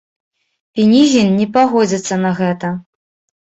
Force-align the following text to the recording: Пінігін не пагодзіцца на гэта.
Пінігін 0.79 1.29
не 1.41 1.47
пагодзіцца 1.59 2.19
на 2.25 2.33
гэта. 2.41 2.73